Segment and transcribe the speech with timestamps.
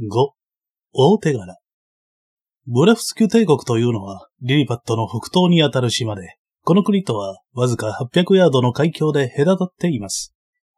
[0.00, 0.30] 5、
[0.94, 1.58] 大手柄。
[2.66, 10.32] ブレフスキュ帝国というのは、リリパットの北東にあたる島で、この国とはわずか800ヤードの海峡で隔たっています。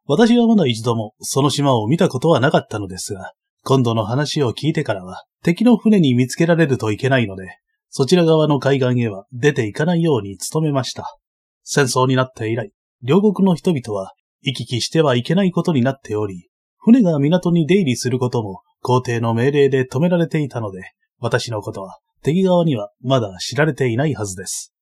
[0.07, 3.31] 私はまだ一度もその島を見たことはなかったのですが、
[3.63, 7.45] 今度の話を聞いてからは、敵の船に見つけられるといけないので、
[7.89, 11.15] そちら側の海岸へは出ていかないように努めました。
[11.63, 14.11] 戦争になって以来、両国の人々は
[14.41, 20.83] 行き来してはいけないことになっており、船が港に出入りすることも皇帝の命令で止められていたので、
[21.19, 24.73] 私のことは敵側にはまだ知られていないはずです。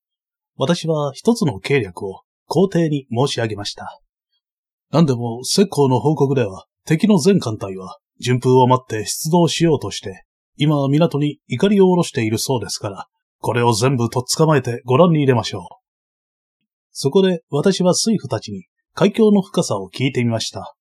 [0.57, 4.01] 私は一つの計略を皇帝に申し上げました。
[4.91, 10.25] 何でも、石膏の報告では、敵の全艦隊は、順風を待って出動しようとして、
[10.57, 13.07] 今港に怒りを下ろしているそうですから、
[13.39, 15.61] これを全部とっ捕まえてご覧に入れましょう。
[16.91, 20.75] そこで私は水夫たちに海峡の深さを聞いてみました。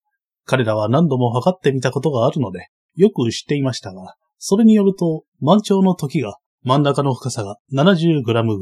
[0.45, 8.59] 彼らは何度も測ってみたことがあるので、よく知っていましたが、それによると、満潮の時が真ん中の深さが 70g グラム。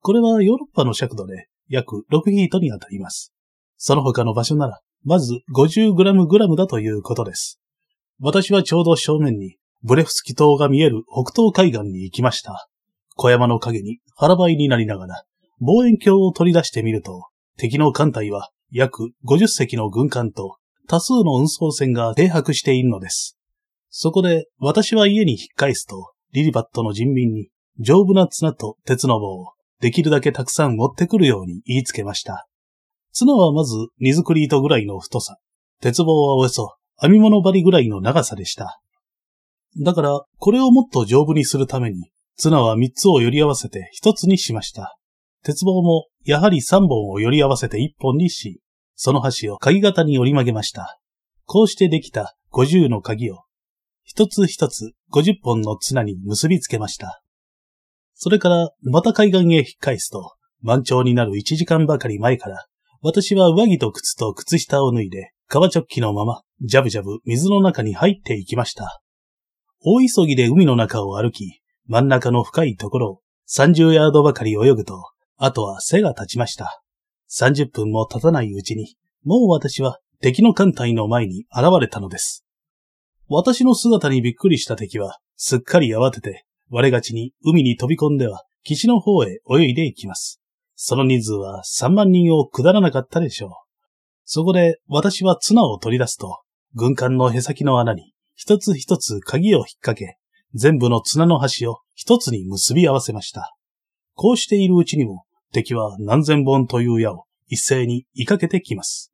[0.00, 3.32] これはヨーロッパの尺度で約6フィートにあたります。
[3.76, 6.04] その他の場所なら、まず 50g グ
[6.38, 7.60] ラムだということです。
[8.20, 12.68] 私はちょうど正面に、ブレフスキ島が見える北東海岸に行きました。
[13.14, 15.24] 小山の影に腹ばいになりながら、
[15.60, 20.56] 望遠鏡を取り出してみると、敵の艦隊は約50隻の軍艦と
[20.88, 23.37] 多数の運送船が停泊しているのです。
[23.90, 27.48] そこで私は家に引っ返すと、リリバットの人民に
[27.80, 32.46] 丈夫な綱と鉄の棒をできるだけたくさん持ってくるように言いつけました。
[33.12, 35.36] 綱はまず荷造り糸ぐらいの太さ、
[35.80, 38.80] 鉄棒はおよそ編み物針ぐらいの長さでした。
[39.80, 44.96] だから、これをもっと丈夫にするために、綱は三つを寄り合わせて一つにしました。
[45.44, 48.60] 鉄棒もやはり三本を寄り合わせて一本にし、
[48.94, 50.98] その端を鍵型に折り曲げました。
[51.44, 53.42] こうしてできた五十の鍵を、
[54.10, 57.22] 一つ一つ五十本の綱に結びつけました。
[58.14, 62.66] それから、また海岸へ引っ返すと、満潮になる一時間ばかり前から、
[63.02, 69.02] 私は上着と靴と靴下を脱いで、革チョッキのまま、ジャブジャブ水の中に入っていきました。
[69.84, 73.20] 大急ぎで海の中を歩き、真ん中の深いところを
[73.50, 75.04] 30ヤードばかり泳ぐと、
[75.36, 76.82] あとは背が立ちました。
[77.30, 82.46] 30分も経たないうちに、もう私は敵の艦隊の前に現れたのです。
[83.30, 90.40] 私の姿にびっくりした敵は、すっかり慌てて、我がちに海に飛び込んでは、岸の方へ泳いでいきます。
[90.74, 93.50] その人数は3万人を下らなかったでしょう。
[94.24, 96.40] そこで私は綱を取り出すと、
[96.74, 100.16] 軍艦のへさきの穴に一つ一つ鍵を引っ掛け、
[100.54, 103.56] 全部の綱の端を一つに結び合わせました。
[104.14, 109.12] こうしているうちにも、敵は何千本という矢を一斉に追いかけてきます。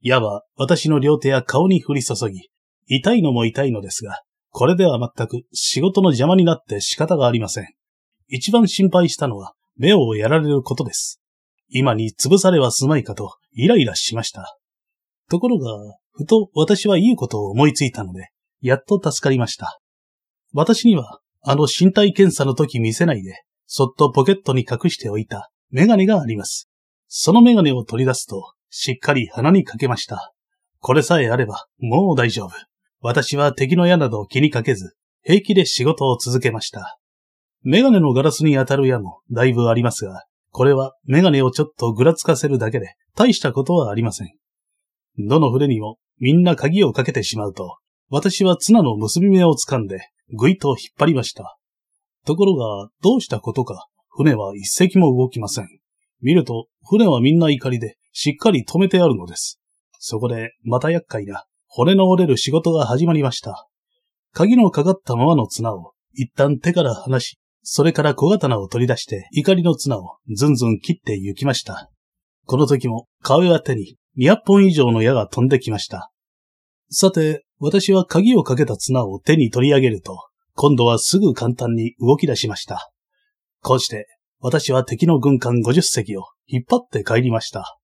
[0.00, 2.48] 矢は私の両手や顔に降り注ぎ、
[2.92, 4.20] 痛いのも痛いのですが、
[4.50, 7.68] これでは全く仕事の邪魔になって仕方がありません。
[8.26, 11.20] 一番心配したのは目をやられることです。
[11.68, 14.56] 今に潰されはすまいかとイライラしました。
[15.30, 15.70] ところが、
[16.10, 18.30] ふと私はいいことを思いついたので、
[18.60, 19.78] やっと助かりました。
[20.52, 26.68] 私には、あの身体検査の時見せないで、そっとポケットに隠しておいたメガネがあります。
[27.06, 30.32] そのメガネを取り出すと、しっかり鼻にかけました。
[30.80, 32.69] これさえあれば、もう大丈夫。
[33.00, 36.98] 私は敵の矢など気にかけず、平気で仕事を続けました。
[37.62, 44.28] メガネのガラスに当たる矢もだいぶありますが、これはメガネをちょっとぐらつかせるだけで、大したことはありません。
[45.18, 47.78] どの船にもみんな鍵をかけてしまうと、
[48.10, 50.00] 私は綱の結び目を掴んで、
[50.36, 51.56] ぐいと引っ張りました。
[52.26, 55.68] ところが、どうしたことか、船は一隻も動きません。
[56.20, 59.60] 見ると、船はみんな怒りで、しっかり止めてあるのです。
[59.98, 63.68] そこで、また厄介な、骨の折れる仕事が始まりました。
[64.32, 71.88] 鍵のかかったままの綱を、一旦手から離し、それから小刀を取り出して、怒りの綱をずんずん切って行きました。
[72.46, 76.10] この時も、顔や手に200本以上の矢が飛んできました。
[76.90, 80.18] さて、私は鍵をかけた綱を手に取り上げると、
[80.54, 82.90] 今度はすぐ簡単に動き出しました。
[83.62, 84.08] こうして、
[84.40, 87.78] 私は敵の軍艦50隻を引っ張って帰りました。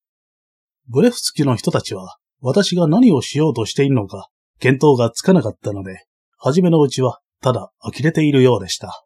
[0.88, 4.28] ブレフスキの人たちは、私が何をしようとしているのか、
[4.60, 6.04] 見当がつかなかったので、
[6.38, 9.04] 初めのうちは、ただ呆れているようでした。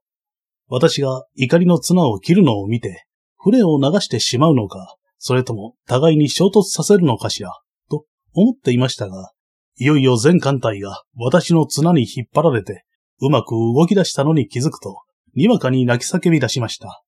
[0.68, 3.06] 私が怒りの綱を切るのを見て、
[3.36, 7.58] 船を流してしまうのか、それとも互いに衝突させるのかしら、
[7.90, 8.04] と
[8.34, 9.32] 思っていましたが、
[9.76, 12.84] いよいよ全艦隊が私の綱に引っ張られて、
[13.20, 15.02] うまく動き出したのに気づくと、
[15.34, 17.02] にわかに泣き叫び出しました。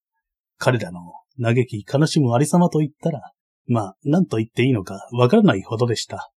[0.58, 1.00] 彼らの
[1.40, 3.32] 嘆き悲しむありさまと言ったら、
[3.66, 6.30] まあ、何と言っていいのかわからないほどでした。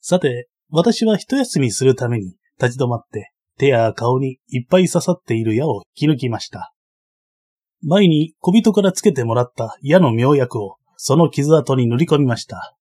[0.00, 6.72] さて、私は一休みするために立ち止まって手や顔にいっぱい刺さっている矢を引き抜きました。
[7.82, 12.76] 前に小人からつけてもらった矢の妙薬をその傷跡に塗り込みました。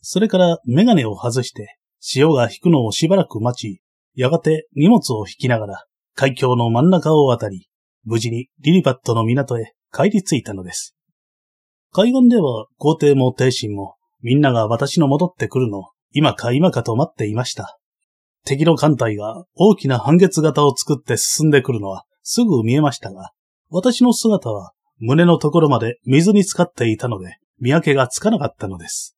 [0.00, 3.82] それからメガネを外して潮が引くのをしばらく待ち、
[4.14, 5.84] やがて荷物を引きながら
[6.14, 7.68] 海峡の真ん中を渡り、
[8.04, 10.96] 無事にリリパットの港へ帰り着いたのです。
[11.94, 17.78] 海岸では皇帝も帝神もみんなが私の戻ってくるのを今か今かと待っていました。
[18.46, 23.32] 敵の艦隊が大きな半月型を作って進んでくるのはすぐ見えましたが、
[23.68, 29.14] 私の姿は胸のところまで水に浸かっていたので見分けがつかなかったのです。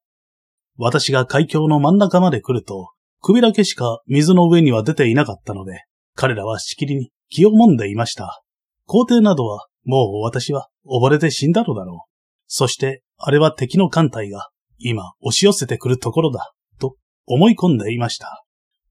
[0.76, 5.84] 私が海峡の真ん中まで来ると、首だけしか水の上には出ていなかったので、
[6.16, 8.42] 彼らはしきりに気をもんでいました。
[8.86, 12.13] 皇帝などは、もう私は溺れて死んだのだろう。
[12.56, 14.48] そして、あれは敵の艦隊が、
[14.78, 16.94] 今押し寄せてくるところだ、と
[17.26, 18.44] 思い込んでいました。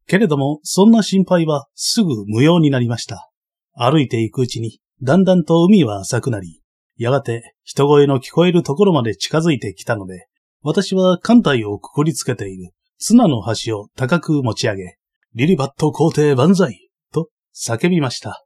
[0.06, 3.32] けれども、そんな心配はすぐ無用になりました。
[3.72, 6.60] 歩いていくうちに、だんだんと海は浅くなり、
[6.98, 10.28] やがて人声の聞こえるところまで近づいてきたので、
[10.62, 14.98] 私は艦隊をくくりつけている綱の端を高く持ち上げ、
[15.36, 18.44] リリバット皇帝万歳と叫びました。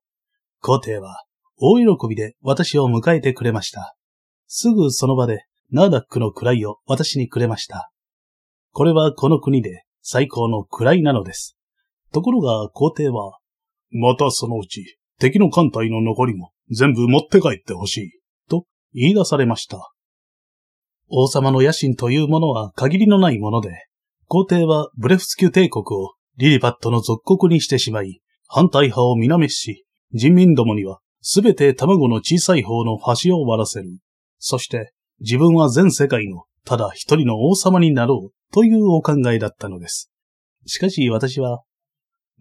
[0.61, 1.23] 皇帝は
[1.57, 3.96] 大喜びで私を迎えてくれました。
[4.47, 7.91] すぐその場でナーダックの位を私にくれました。
[8.71, 11.57] これはこの国で最高の位なのです。
[12.13, 13.39] ところが皇帝は、
[13.91, 18.11] またそのうち敵の艦隊の残りも全部持って帰ってほしい、
[18.49, 19.91] と言い出されました。
[21.09, 23.87] 王様の野心というものは限りのないもので、
[24.27, 33.97] 皇帝はブレフスキュ帝国をリリパットの属国にしてしまい、反対派を皆滅し、人民どもにはすべて卵の小さい方の端を割らせる。
[34.39, 40.11] そして自分は全世界のただ一人の王様になろうというお考えだったのです。
[40.65, 41.61] しかし私は、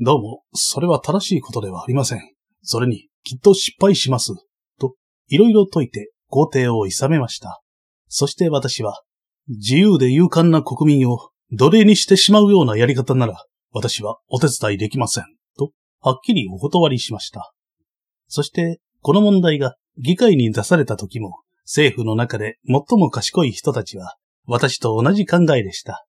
[0.01, 2.21] どうも、それは正しいことではありません。
[2.63, 4.33] それに、きっと失敗します。
[4.79, 4.95] と、
[5.29, 7.61] いろいろ解いて皇帝を諌めました。
[8.09, 9.01] そして私は、
[9.49, 15.25] 自由で勇敢な国民を奴隷にしてしまうようなやり方なら、私はお手伝いできません。
[15.57, 15.71] と、
[16.01, 17.53] はっきりお断りしました。
[18.27, 24.17] そして、この問題が議会に出された時も、政府の中で最も賢い人たちは、
[24.47, 26.07] 私と同じ考えでした。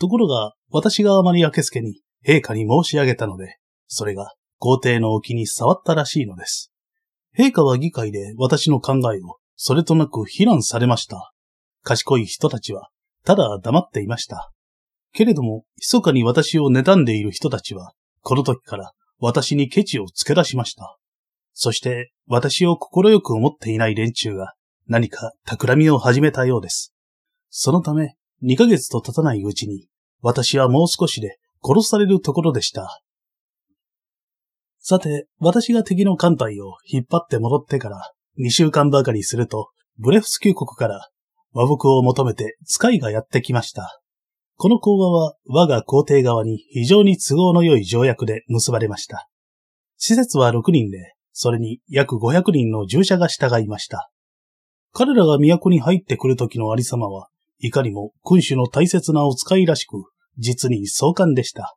[0.00, 6.72] ところが、私があまり明け付けに陛下に申し上げたので、それが皇帝の沖に触ったらしいのです。
[7.38, 11.32] 陛下は議会で私の考えをそれとなく非難されました。
[11.82, 12.88] 賢い人たちは、
[13.24, 14.52] ただ黙っていました。
[15.12, 20.98] けれども、密かに私を妬んでいる人たちは、この時から私にケチをつけ出しました。
[21.52, 24.54] そして、私を快く思っていない連中が、
[24.88, 26.94] 何か企みを始めたようです。
[27.50, 29.88] そのため、2ヶ月と経たないうちに、
[30.22, 33.00] 私はもう少しで殺されるところでした。
[34.78, 41.08] さて、私が敵の艦隊を引っ張って戻ってから2週間ばかりすると、ブレフスキュ国から
[41.52, 44.00] 和睦を求めて使いがやってきました。
[44.56, 49.28] この講和は我が皇帝側に非常に都合の良い条約で結ばれました。
[49.96, 54.10] 施設は6人で、それに約500人の従者が従いました。
[54.98, 57.28] 彼らが都に入ってくる時のありさまは、
[57.58, 60.04] いかにも君主の大切なお使いらしく、
[60.38, 61.76] 実に壮観でした。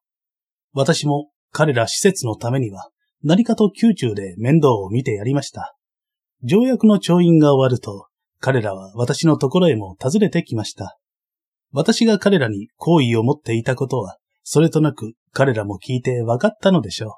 [0.72, 5.76] 私も彼ら施設のためには、何かと宮中で面倒を見てやりました。
[6.44, 8.08] 条約の調印が終わると、
[8.40, 10.98] 彼らは私のところへも訪ねてきました。
[11.74, 17.12] 私が彼らに好意を持っていたことは、それとなく彼らも聞いて分かったのでしょう。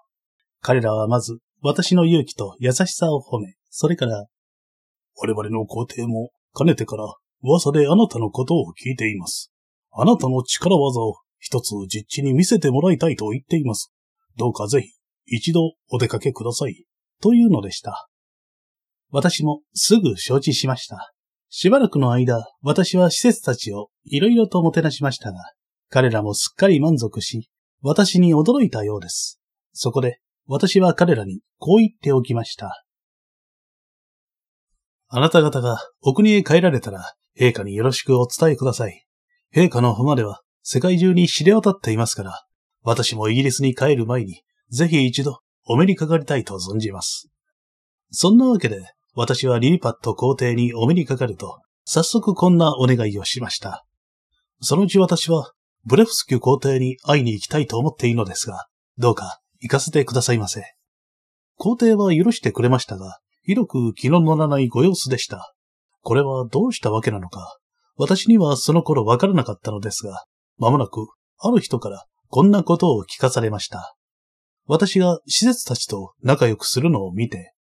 [0.62, 4.26] 彼らはまず私の勇気と優しさを褒め、それから
[5.16, 7.06] 我々の皇帝もかねてから
[7.44, 9.52] 噂であなたのことを聞いています。
[9.92, 13.92] あなたの力技を一つ実地に見せてもらいたいと言っています。
[14.38, 14.90] どうかぜひ
[15.26, 16.86] 一度お出かけください。
[17.22, 18.08] というのでした。
[19.12, 21.12] 私もすぐ承知しました。
[21.50, 25.40] しばらくの間、私は施設たちをいろいろともてなしましたが、
[25.90, 27.50] 彼らもすっかり満足し、
[27.82, 29.42] 私に驚いたようです。
[29.74, 32.84] そこで、私は彼らにこう言っておきました。
[35.14, 39.06] あなた方がお国へ帰られたら、陛下によろしくお伝えください。
[39.54, 42.46] 陛下の誉れは世界中に知れ渡っていますから、
[42.82, 47.28] 私もイギリスに帰る前に、ぜひ一度お目にかかりたいと存じます。
[48.10, 53.84] そんなわけで、私はリリパット皇帝にお目にかかると、早速こんなお願いをしました。
[54.62, 55.52] そのうち私は、
[55.84, 60.64] ブレフスキュ皇帝に会いに行きたいと思っているのですが、どうか行かせてくださいませ。
[61.58, 65.54] 皇帝は許してくれましたが、広く気の乗らないご様子でした。
[66.02, 67.58] これはどうしたわけなのか、
[67.96, 70.26] 私にはその頃わからなかったのですが、
[70.58, 71.08] まもなく、
[71.40, 73.96] ある人からこんなことを聞かされました。
[74.66, 77.54] 私が施設たちと仲良くするのを見て、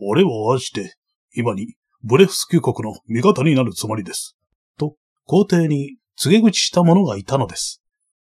[0.00, 0.94] 俺を愛して、
[1.34, 4.36] 今にブレフスキュ国の味方になるつもりです。
[4.78, 7.82] と、皇帝に告げ口した者がいたのです。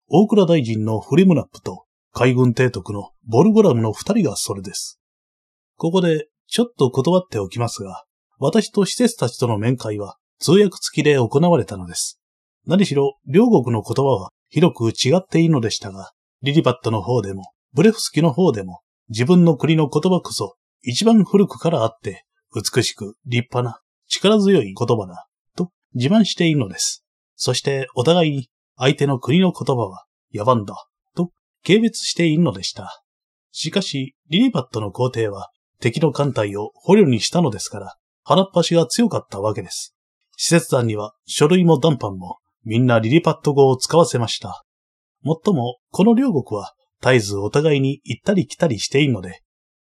[0.08, 4.98] 大倉大臣のフリムナップと海軍提督のボルゴラムの二人がそれです。
[5.76, 8.04] ここでちょっと断っておきますが、
[8.38, 12.20] 私と施設たちとの面会は通訳付きで行われたのです。
[12.66, 16.10] 何しろ両国の言葉は広く違っていいのでしたが、
[16.42, 27.04] リリパットの方でも、ブレフスキの方でも、自分の国の言葉こそ一番古くからあって、美しく立派な力強い言葉だ、と自慢しているのです。
[27.36, 30.04] そしてお互いに相手の国の言葉は
[30.34, 30.74] 野蛮だ、
[31.14, 31.30] と
[31.64, 33.02] 軽蔑しているのでした。
[33.52, 39.94] しかし、リリパットの皇帝は敵の艦隊を捕虜にしたのですから、腹っ端が強かったわけです。
[40.36, 44.64] 施設団には書類も談判もみんなリリパット語を使わせました。
[45.22, 46.72] もっとも、この両国は
[47.02, 49.42] 絶えずお互いに行ったり来たりしているので、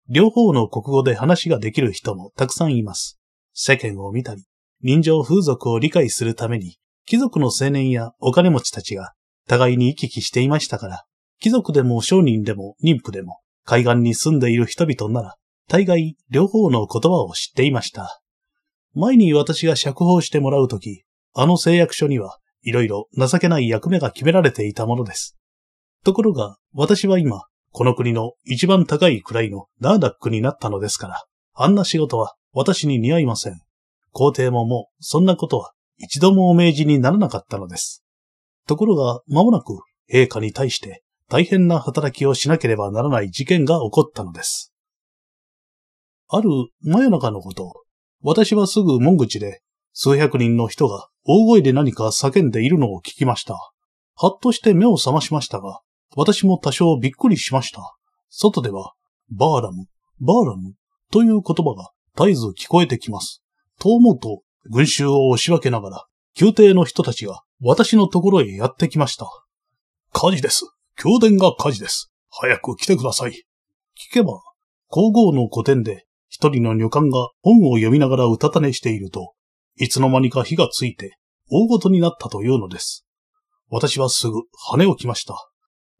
[0.09, 3.19] 両方の国語で話ができる人もたくさんいます。
[3.53, 4.45] 世間を見たり、
[4.81, 9.13] 人情風俗を理解するために、貴族の青年やお金持ちたちが
[9.47, 11.05] 互いに行き来していましたから、
[11.39, 15.35] 貴族でも商人でも妊婦でも海岸に住んでいる人々なら、
[15.69, 18.21] 大概両方の言葉を知っていました。
[18.93, 25.37] 前に私が釈放してもらうとき、あの誓約書にはいろいろ情けない役目が決められていたものです。
[26.03, 33.59] ところが、私は今、この国の一番高い位のナーダックになったのですから、あんな仕事は私に似合いません。
[34.11, 38.03] 皇帝ももう、そんなことは一度もお命じにならなかったのです。
[38.67, 39.79] ところが、間もなく、
[40.11, 44.73] 陛下に対して大変な働きをしなければならない事件が起こったのです。
[46.29, 46.49] ある
[46.81, 47.83] 真夜中のこと、
[48.21, 49.61] 私はすぐ門口で
[49.93, 53.53] 数百人の人が大声で何か叫んでいるのを聞きました。
[54.15, 55.79] はっとして目を覚ましましたが、
[56.15, 57.95] 私も多少びっくりしました。
[58.29, 58.93] 外では、
[59.29, 59.85] バーラム、
[60.19, 60.73] バーラム
[61.11, 63.43] という言葉が絶えず聞こえてきます。
[63.79, 66.05] と思うと、群衆を押し分けながら、
[66.39, 69.27] 宮廷の人たちが私のところへやってきました。
[70.11, 70.65] 火事です。
[71.03, 72.11] 宮殿が火事です。
[72.29, 73.31] 早く来てください。
[73.31, 74.41] 聞けば、
[74.87, 79.33] 皇后の古典で一人の女官が本を読みながらうたた寝していると、
[79.77, 81.17] いつの間にか火がついて
[81.49, 83.05] 大ごとになったというのです。
[83.69, 85.35] 私はすぐ羽をきました。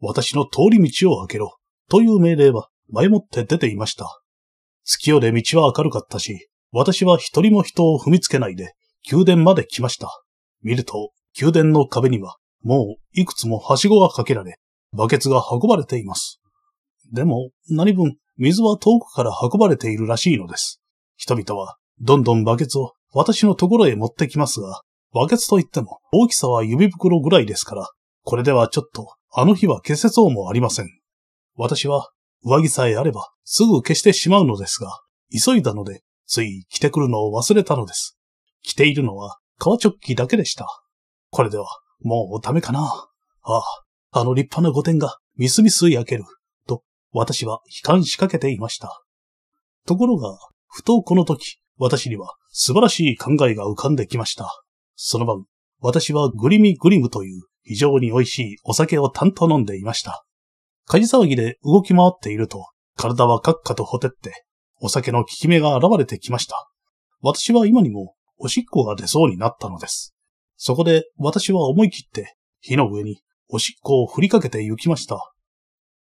[0.00, 1.58] 私の通り道を開けろ、
[1.88, 4.20] という命令は前もって出ていました。
[4.84, 8.74] 月夜で道は明るかったし、私は一人も人を踏みつけないで、
[9.10, 10.08] 宮殿まで来ました。
[10.62, 14.58] 見ると、宮殿の壁には、もういくつもはしごがかけられ、
[14.92, 16.40] バケツが運ばれています。
[17.12, 20.80] でも、何分、水は遠くから運ばれているらしいのです。
[21.16, 27.90] 人々は、どんどんバケツを私のところへ持ってきますが、バケツといっても大きさは指袋ぐらいですから、
[28.22, 30.88] これではちょっと、あの日は消せそうもありません。
[31.56, 32.10] 私は、
[32.44, 35.00] 上着さえあれば、すぐ消してしまうのですが、
[35.32, 38.16] 急いだので、つい着てくるのを忘れたのです。
[38.62, 40.66] 着ているのは、革チョッキだけでした。
[41.30, 41.66] これでは、
[42.00, 43.08] もうダメかな。
[43.42, 43.62] ああ、
[44.10, 46.24] あの立派な御殿が、みすみす焼ける。
[47.18, 49.02] 私は悲観しかけていました。
[49.86, 54.62] ところが、ふとこの時、私には素晴らしい考えが浮かんできました。
[54.94, 55.44] その晩、
[55.80, 60.24] 私はグリミグリムという非常に美味しいお酒を担当飲んでいました。
[60.86, 64.44] 火事騒ぎで動き回っていると、体はカッカとほてって、
[64.80, 66.70] お酒の効き目が現れてきました。
[67.20, 70.14] 私は今にもおしっこが出そうになったのです。
[70.56, 75.32] そこで私は思い切って火の上におしっこを振りかけて行きました。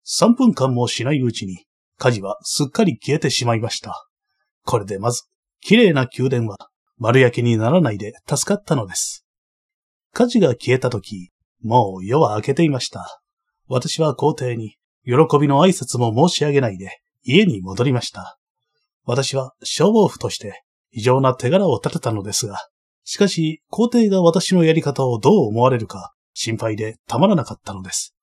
[0.08, 1.66] 3分間もしないうちに
[1.98, 4.08] 火事はすっかり消えてしまいました。
[4.64, 5.24] これでまず、
[5.62, 9.26] 綺麗な宮殿は丸焼けにならないで助かったのです。
[10.14, 11.32] 火事が消えた時、
[11.64, 13.22] もう夜は明けていました。
[13.68, 18.38] 私は皇帝に喜びの挨拶も申し上げないで家に戻りました。
[19.06, 22.60] 私は消防府として異常な手柄を立てたのですが、
[23.04, 28.15] しかし皇帝が私のやり方をどう思われるか心配でたまらなかったのです。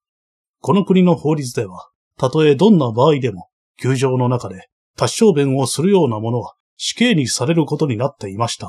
[0.62, 8.68] この国の法律では、たとえどんな場合でも、球場の中で達小弁をするようなものは死刑にされることになっていました。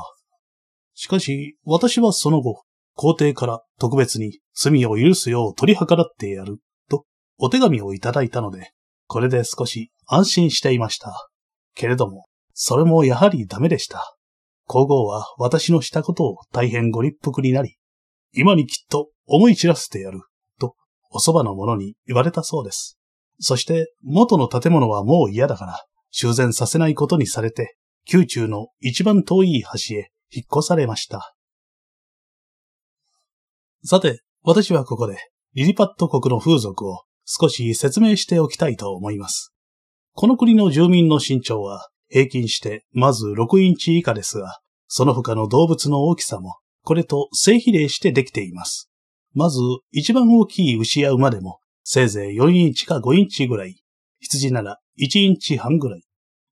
[0.96, 2.64] しかし、私はその後、
[2.96, 6.58] 皇帝から特別に罪を許すよう取り計らってやる、
[6.90, 7.06] と
[7.38, 8.72] お手紙をいただいたので、
[9.06, 11.30] これで少し安心していました。
[11.76, 14.16] けれども、それもやはりダメでした。
[14.66, 17.78] 皇后は私のしたことを大変ご立腹になり、
[18.34, 20.22] 今にきっと思い散らせてやる、
[21.13, 22.98] おそばの者に言われたそうです。
[23.39, 27.75] そして元の建物はもう嫌だから修繕させないことにされて、
[28.12, 31.34] 宮中の一番遠い橋へ引っ越されました。
[33.84, 35.17] さて、私はここで
[35.53, 39.53] リリパット国の風俗を少し説明しておきたいと思います。
[40.13, 48.89] この国の住民の身長は平均してまず6インチ以下ですが、その他の動物の大きさもこれと正比例してできています。
[49.34, 49.60] まず
[49.92, 53.75] 一番大きい牛や馬でもせいぜい4インチか5インチぐらい、
[54.20, 56.04] 羊なら1インチ半ぐらい、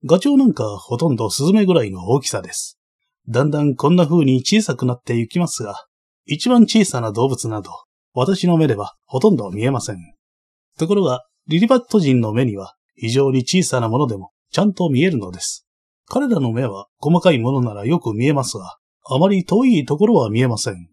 [0.06, 2.80] ガチョウなんかほとんどスズメぐらいの大きさです。
[3.30, 5.86] だんだんこんな風に小さくなっていきますが、
[6.26, 7.72] 一番小さな動物など、
[8.14, 9.98] 私の目ではほとんど見えません。
[10.78, 15.66] ところが、リリバット人の目には非常に小さなものでもちゃんと見えるのです。
[16.08, 18.78] 彼らの目は細かいものならよく見えますが、
[19.10, 20.91] あまり遠いところは見えません。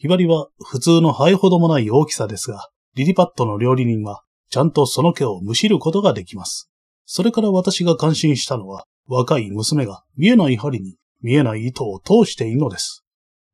[0.00, 6.70] ヒバリは普通のハエほどもない大きさですが、リリパットの料理人はちゃんとその毛をむしることができます。
[7.04, 13.04] それから私が感心したのは、若い娘が見えない針に見えない糸を通しているのです。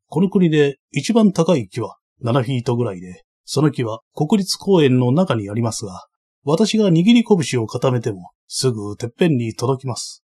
[0.06, 6.06] この国で一番高い木は7フィートぐらいで、その木は国立公園の中にありますが、
[6.44, 10.22] 私が握り拳を固めてもすぐてっぺんに届きます。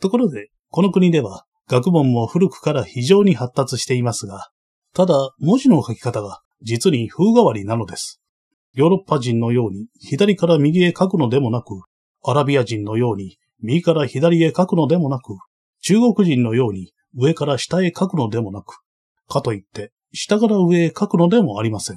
[0.00, 4.48] ところで、この国では学問も古くから非常に発達していますが、
[4.94, 8.20] ただ文字の書き方が実に風変わりなのです。
[8.74, 11.82] ヨーロッパ人のように左から右へ書くのでもなく、
[12.24, 15.36] アラビア人のように右から左へ書くのでもなく、
[15.82, 18.78] 中国人のように上から下へ書くのでもなく、
[19.28, 21.96] かといって下から上へ書くのでもありません。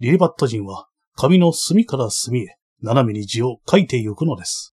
[0.00, 4.74] リリバット人は紙の隅から隅へ斜めに字を書いてゆくのです。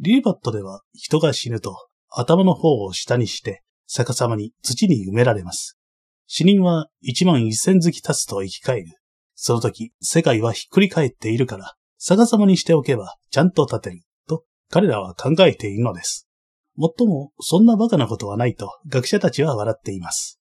[0.00, 1.76] リリバットでは人が死ぬと
[2.10, 5.78] 頭の方を下にして逆さまに土に埋められます。
[6.26, 8.86] 死人は一万一千月経つと生き返る。
[9.34, 16.28] その時世界はひっくり返っているから逆さまにしておけばちゃんと立てると彼らは考えているのです。
[16.76, 20.40] もっともそんな馬鹿なことはないと学者たちは笑っています。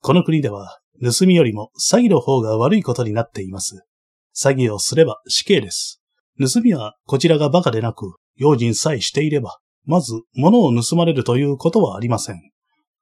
[0.00, 3.84] この国では盗みよりも詐欺の方が悪いことになっています。
[4.36, 6.02] 詐欺をすれば死刑です。
[6.38, 12.40] 盗みはこちらが馬鹿でなく用心さえしていれば、まず物を盗まれるということはありません。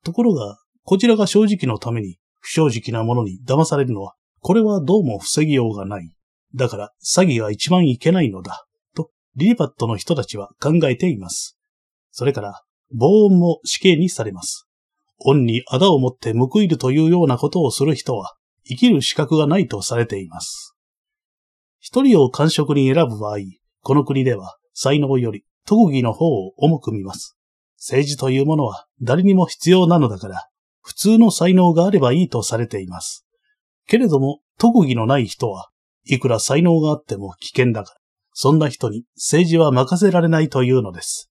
[0.04, 6.10] ところが、こちらが正直のために不正直なものに騙されるのは、これはどうも防ぎようがない。
[6.54, 8.66] だから詐欺が一番いけないのだ、
[8.96, 11.56] とリリパットの人たちは考えています。
[12.10, 12.62] それから、
[12.92, 14.66] 防音も死刑にされます。
[15.20, 20.74] 恩に仇を持って報いるというようなことをする人は、生きる資格がないとされています。
[21.78, 23.38] 一人を官職に選ぶ場合、
[23.82, 27.36] この国では才能より特技の方を重く見ます。
[27.76, 30.49] 政治というものは誰にも必要なのだから、
[30.90, 33.24] 普通の才能があればいいとされています。
[33.86, 35.68] けれども、特技のない人は、
[36.04, 38.00] いくら才能があっても危険だから、
[38.32, 41.30] そんな人に政治は任せられないというのです。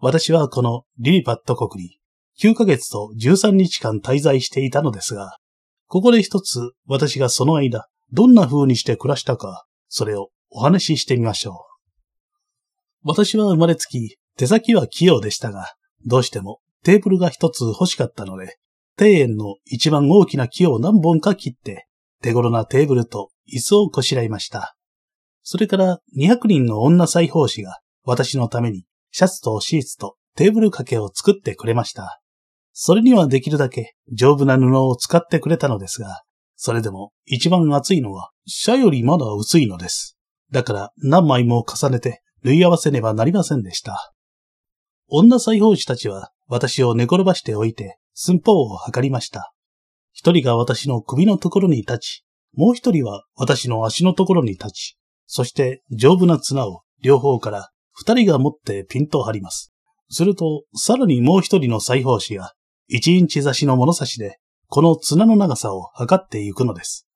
[0.00, 1.98] 私はこのリリパット国に
[2.40, 5.38] 9ヶ月と13日間滞在していたのですが、
[5.86, 11.52] ここで一つ私がその間、どんな風にして暮らしたか、それをお話ししてみましょ
[13.04, 13.08] う。
[13.08, 15.72] 私は生まれつき、手先は器用でしたが、
[16.04, 18.56] どうしてもテーブルが一つ欲しかったので、
[18.98, 21.86] 庭園の一番大きな木を何本か切って、
[22.22, 24.76] 手頃なテーブルと椅子をこしらいました。
[25.42, 32.20] それから200人の女裁縫師が私のためにシャツとシーツとテーブル掛けを作ってくれました。
[32.72, 36.22] それにはできるだけ丈夫な布を使ってくれたのですが、
[36.56, 40.16] それでも一番厚いのは、車よりまだ薄いのです。
[40.52, 44.12] だから何枚も重ねて縫い合わせねばなりませんでした。
[45.08, 49.52] 女裁縫師たちは私を寝転ばしておいて寸法を測りました。
[50.12, 59.72] 一人が私の首のところに立ち、もう一人は私の足のところに立ち、そして丈夫な綱を両方から二人が持ってピンと張ります。
[60.10, 62.52] すると、さらにもう一人の裁縫師が
[62.88, 67.06] 一インチ差しの物差しで、この綱の長さを測っていくのです。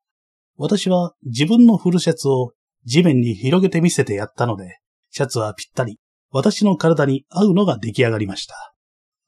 [0.56, 2.52] 私は自分のフルシャツを
[2.86, 4.78] 地面に広げて見せてやったので、
[5.10, 5.98] シャツはぴったり
[6.30, 8.75] 私の体に合うのが出来上がりました。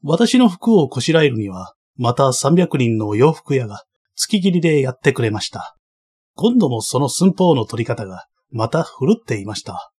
[0.02, 3.82] 私の服をこしらえるには、また300人の洋服屋が
[4.14, 5.76] 月切りでやってくれました。
[6.34, 9.90] 今度もその寸法の取り方がまた振るっていました。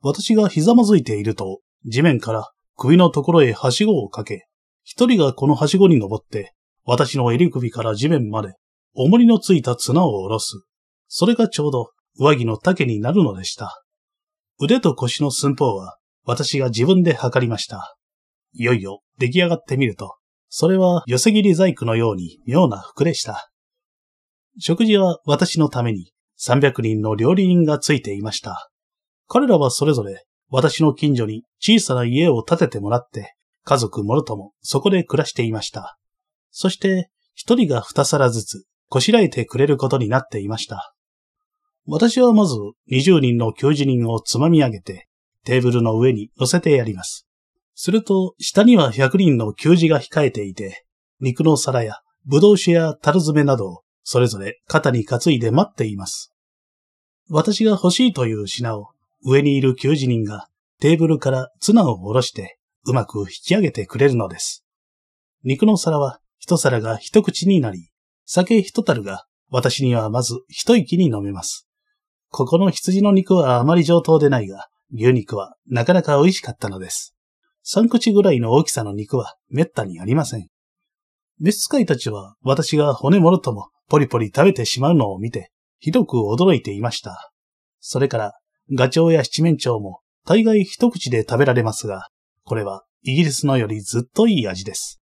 [0.00, 4.46] 私がひざまずいていると、地面から首のところへはしごをかけ、
[4.84, 8.54] 一人がこのはしごに登って、私の襟首から地面まで、
[8.94, 10.64] 重りのついた綱を下ろす。
[11.08, 13.82] それがちょうど上着の丈になるのでした。
[14.60, 17.96] 腕と腰の寸法は私が自分で測りました。
[18.52, 20.16] いよいよ出来上がってみると、
[20.48, 23.50] それは寄せ切り細工のように妙な服でした。
[24.58, 28.70] 食事は私のために300人の料理人がついていました。
[29.28, 33.34] 彼らはそれぞれ私の近所に小さな家を建ててもらって、
[33.64, 35.96] 家族もろともそこで暮らしていました。
[36.50, 40.94] そして、一人が二皿ずつ、こしらえてくれることになっていました。
[41.86, 42.54] 私はまず
[42.90, 45.08] 20人の教授人をつまみ上げて、
[45.44, 47.26] テーブルの上に乗せてやります。
[47.74, 50.84] すると、下には100人の給仕が控えていて、
[51.20, 56.32] 肉の皿や、ぶどう酒や樽詰めなどを、それぞれ肩に担いで待っています。
[57.28, 58.88] 私が欲しいという品を、
[59.24, 60.48] 上にいる給仕人が、
[60.80, 64.64] テーブルからツナを下ろして、うまく引き上げてくれるのです。
[65.44, 67.90] 肉の皿は、一皿が一口になり、
[68.26, 71.68] 酒一樽が、私にはまず一息に飲めます。
[72.28, 77.11] ここの羊の肉はあまり上等でないが、牛肉はなかなか美味しかったのです。
[77.62, 80.48] 三口ぐらいの大きさの肉は滅多にありません。
[81.38, 87.32] 召使いたちは私が骨もろともポリポリ食べてしまうのを見て、ひどく驚いていました。
[87.80, 88.32] それから、
[88.74, 92.08] ガチョウや七面鳥も大概一口で食べられますが、
[92.44, 95.00] これはイギリスのよりずっといい味です。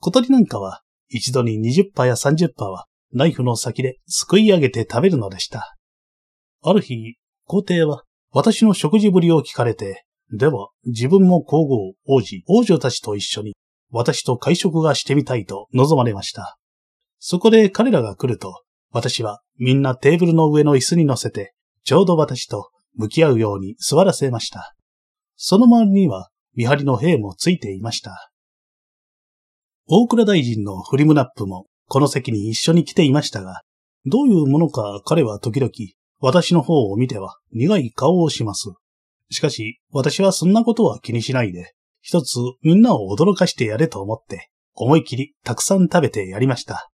[0.00, 5.76] 小鳥なんかは一度に20羽や30羽はナイフの先ですくい上げて食べるのでした。
[6.62, 13.56] ある日、皇帝は私の食事ぶりを聞かれて、では、自分も皇后、王子、王女たちと一緒に、
[13.90, 16.58] 私と会食がしてみたいと望まれました。
[17.18, 24.74] そこで彼らが来ると、私はみんなテーブルの上の椅子に乗せて、ちょうど私と向き合うように座らせました。
[25.36, 28.30] その周りには、見張りの兵もついていました。
[29.86, 33.62] 大倉大臣のフリムナップも、この席に一緒に来ていましたが、
[34.04, 35.72] どういうものか彼は時々、
[36.20, 38.70] 私の方を見ては苦い顔をします。
[39.30, 46.90] しかし、私はそんなことは気にしないで、一つみんなを驚かしてやれと思って、思い切りたくさん食べてやりました。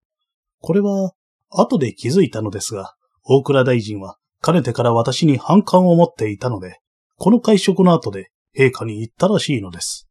[0.61, 1.13] これは、
[1.49, 6.79] 後で気づいたのですが、大倉大臣は、かねてから私に反感を持っていたので、
[7.17, 10.09] この会食の後で陛下に言ったらしいのです。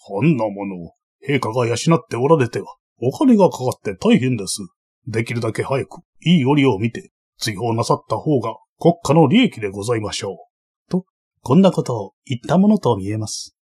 [0.00, 0.92] こんなものを
[1.26, 4.60] 陛下が養っておられては、お金がかかって大変です。
[5.06, 10.53] できるだけ早く、いい折を見て、追放なさった方が国家の利益でございましょう。
[11.46, 13.53] こんなことを言ったものと見えます。